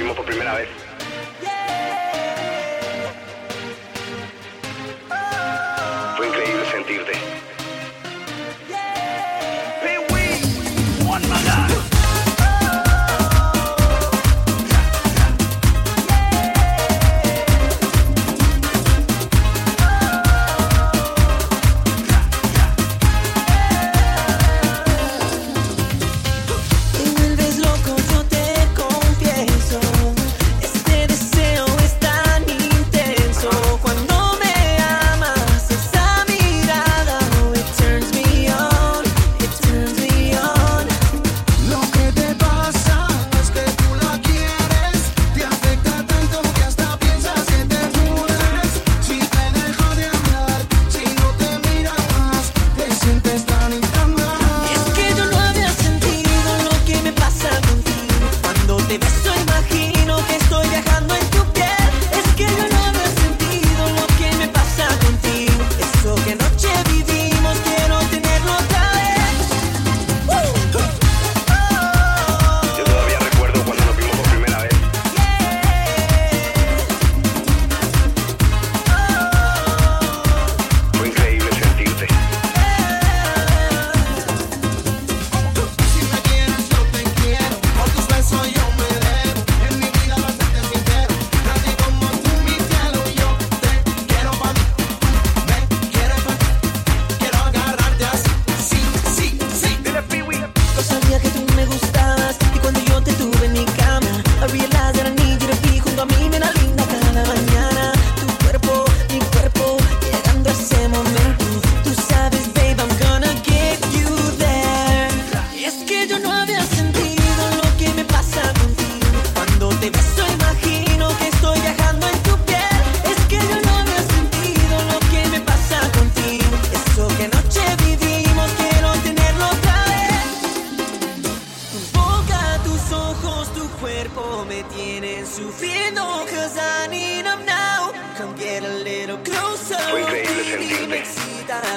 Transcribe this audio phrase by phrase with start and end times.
[0.00, 0.89] vimos por primera vez.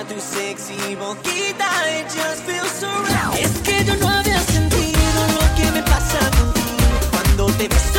[0.08, 1.69] tu sexy boquita.
[1.88, 3.40] It just feels so right.
[3.40, 5.00] Es que yo no había sentido
[5.38, 7.94] lo que me pasa contigo cuando te beso.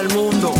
[0.00, 0.59] El mundo.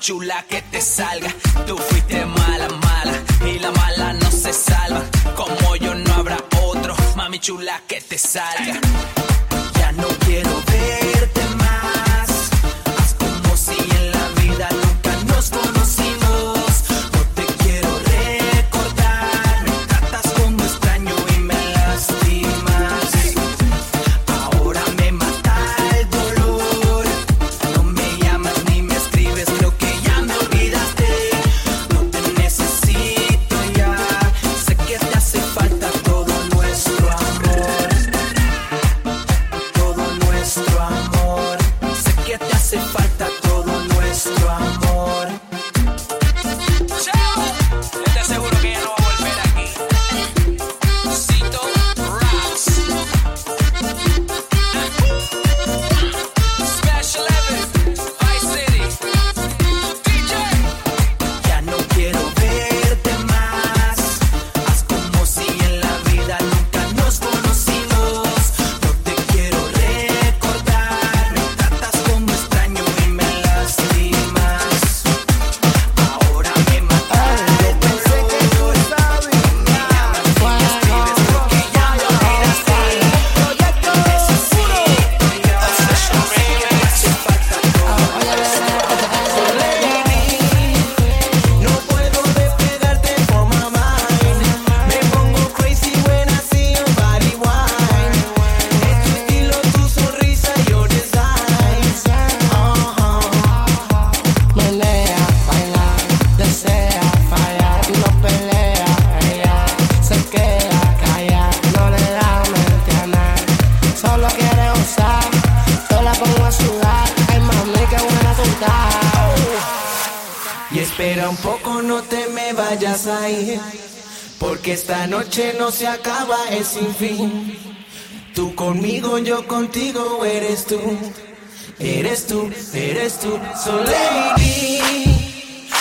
[0.00, 1.28] chula que te salga.
[1.66, 3.12] Tú fuiste mala, mala
[3.46, 5.02] y la mala no se salva.
[5.36, 8.80] Como yo no habrá otro, mami chula que te salga.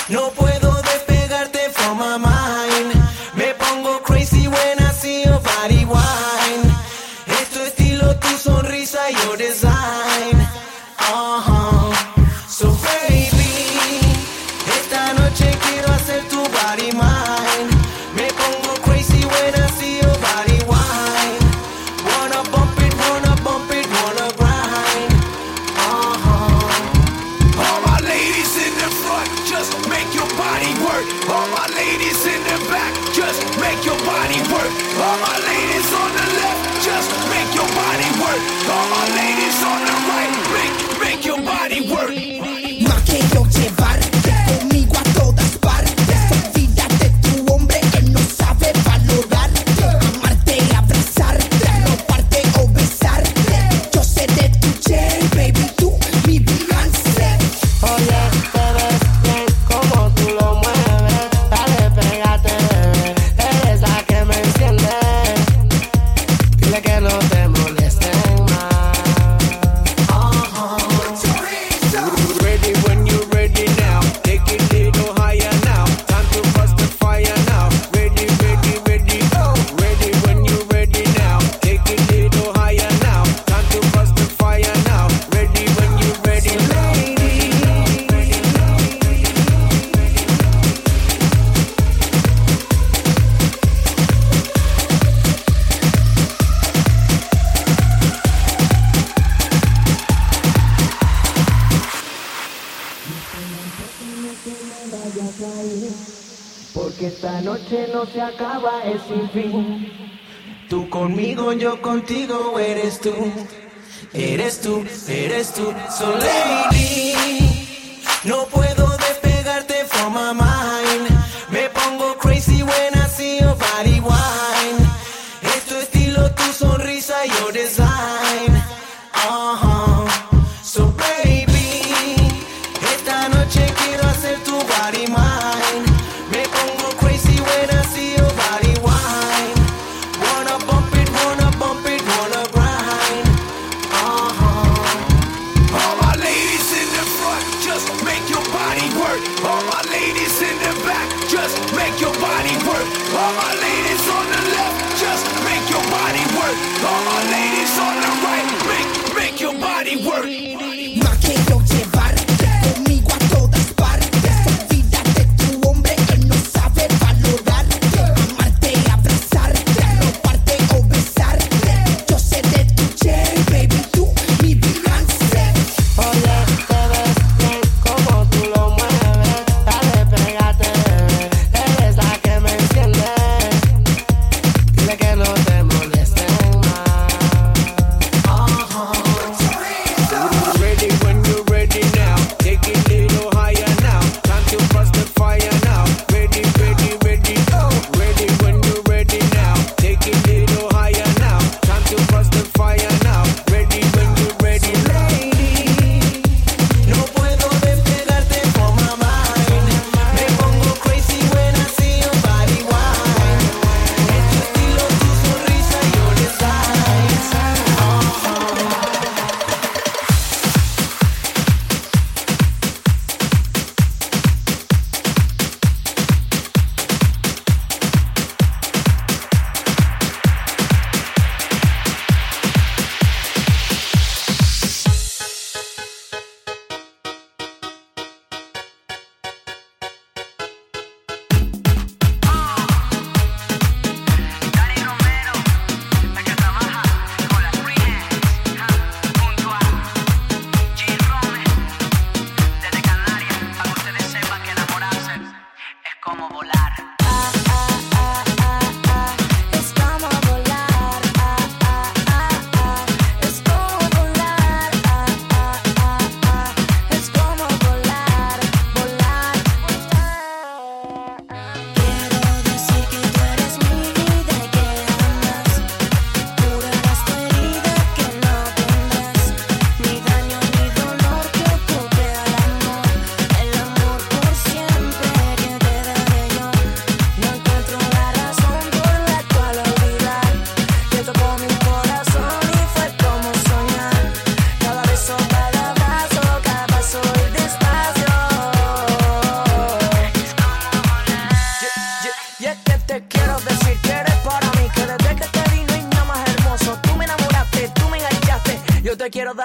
[0.10, 0.49] No puedo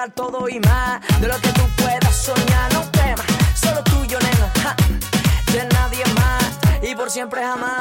[0.05, 2.73] lograr todo y más de lo que tú puedas soñar.
[2.73, 4.75] No temas, solo tuyo, nena, ja,
[5.51, 7.74] de nadie más y por siempre jamás.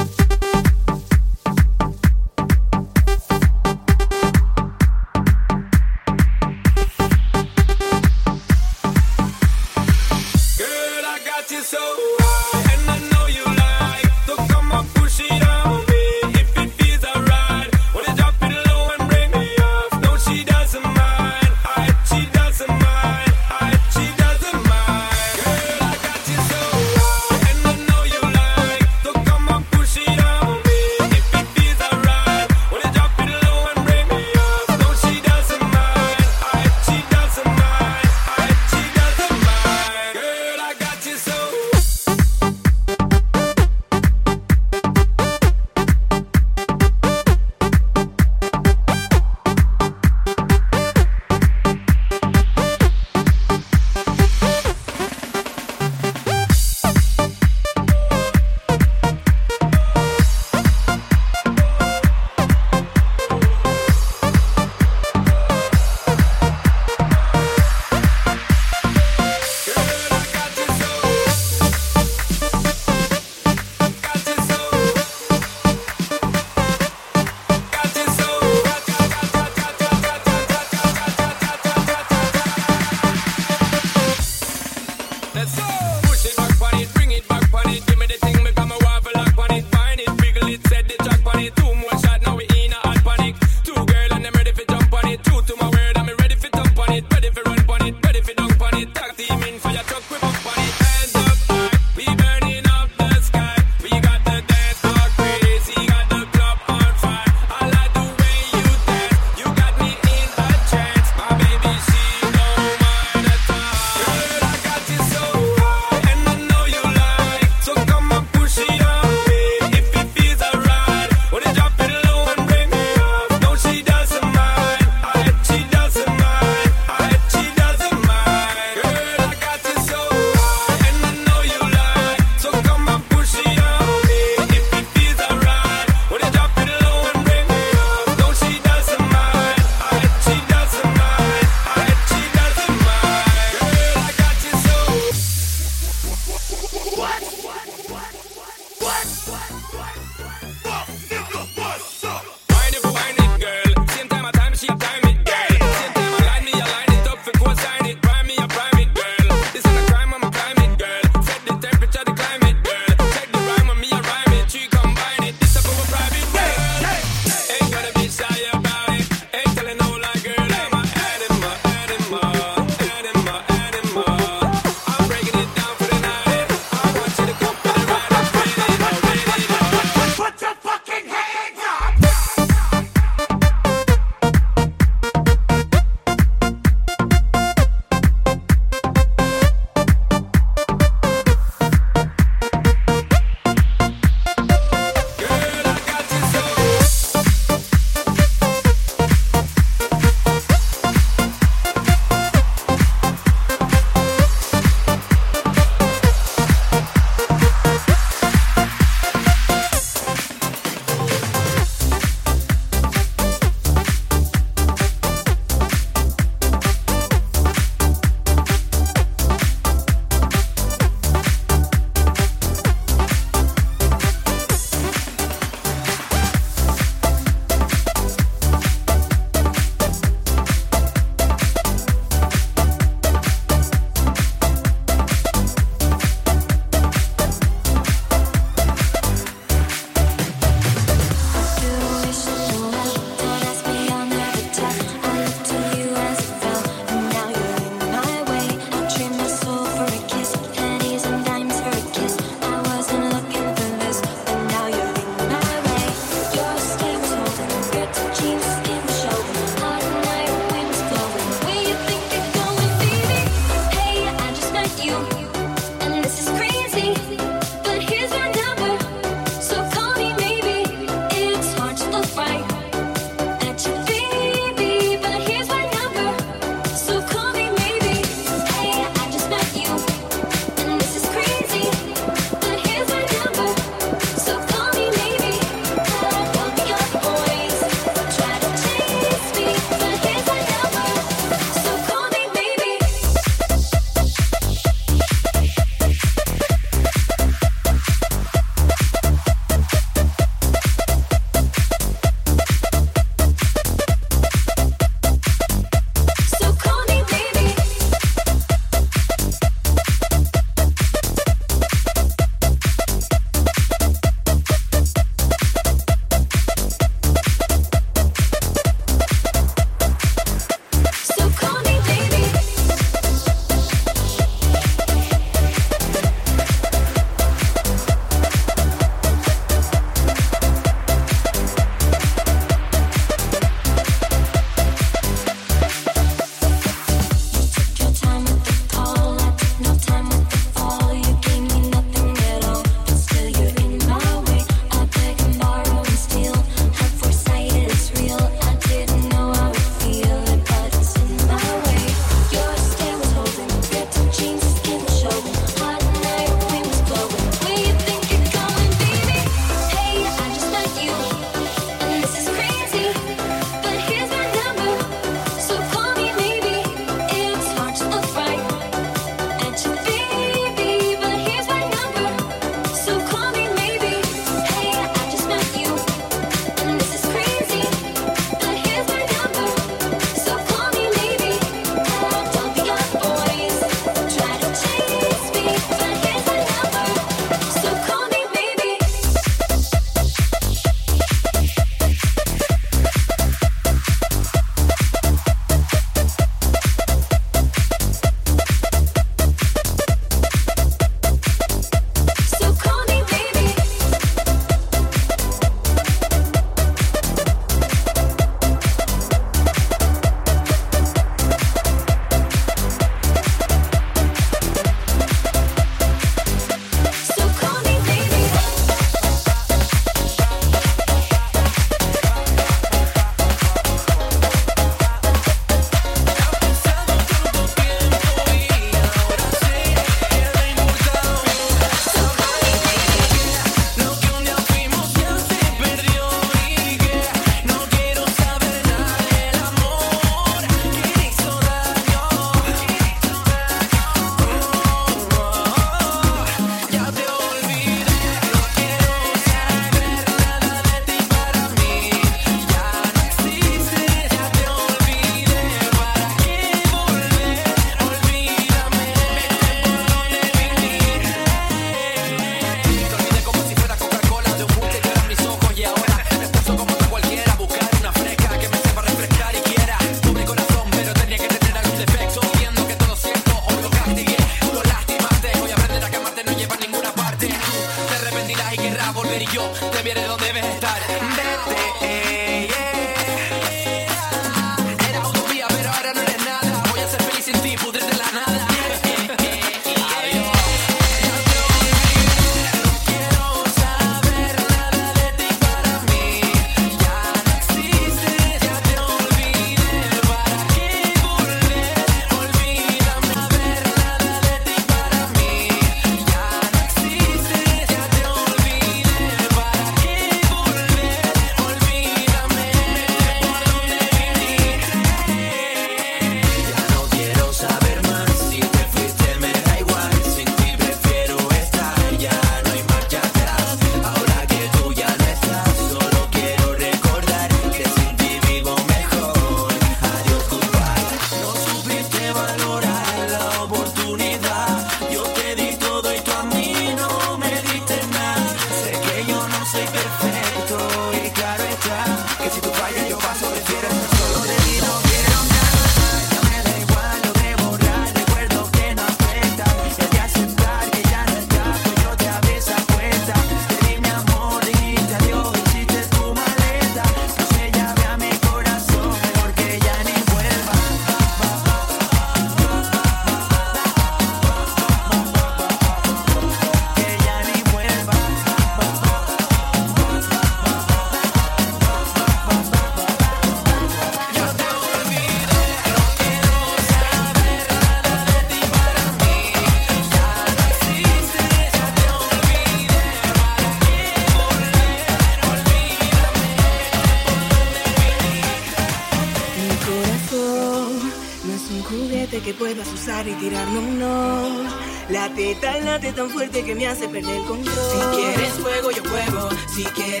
[595.93, 597.55] tan fuerte que me hace perder el control.
[597.55, 599.29] Si quieres fuego, yo juego.
[599.53, 600.00] Si quieres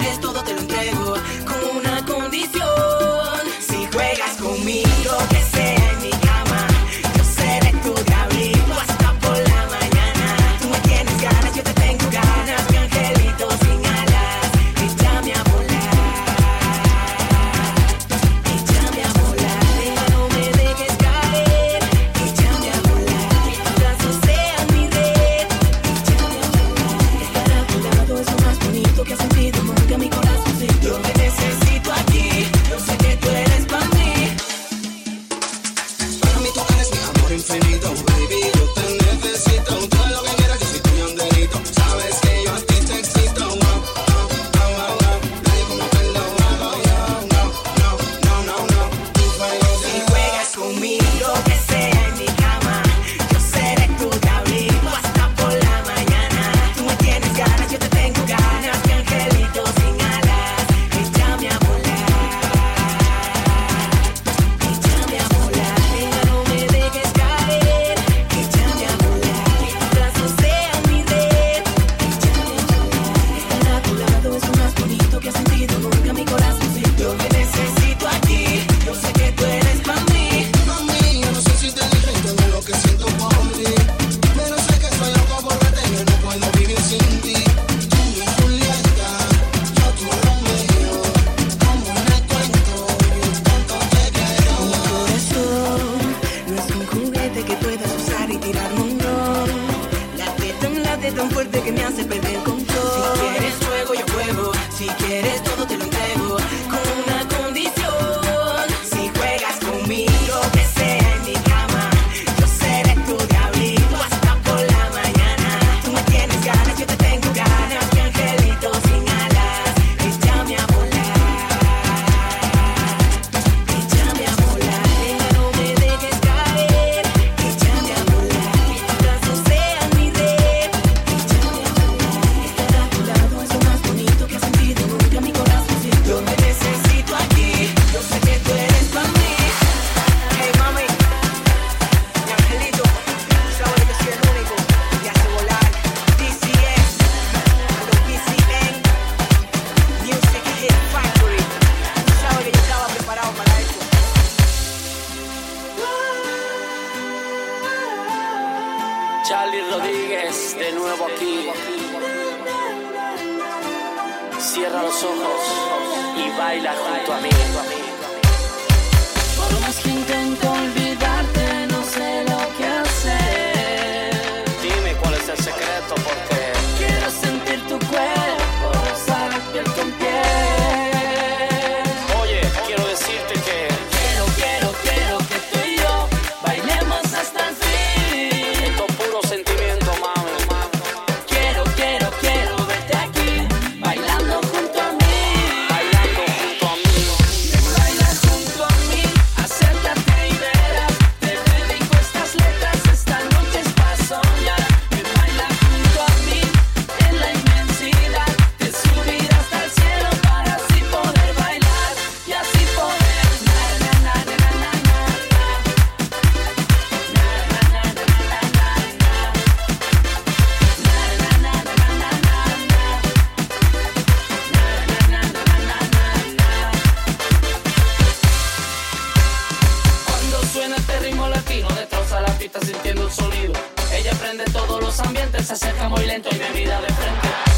[234.99, 237.50] ambientes se acerca muy lento y me mira de frente.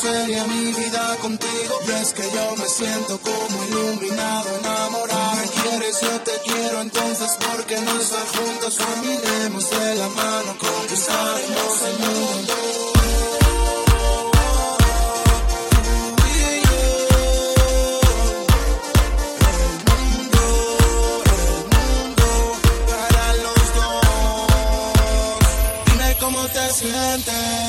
[0.00, 1.74] Sería mi vida contigo.
[1.86, 5.36] Y es que yo me siento como iluminado, enamorado.
[5.36, 8.76] Me quieres, yo te quiero, entonces, ¿por qué no estar juntos?
[8.76, 12.54] Caminemos de la mano, conquistaremos el mundo.
[19.88, 22.52] El mundo
[22.86, 24.02] Para los dos
[25.86, 27.65] Dime cómo te sientes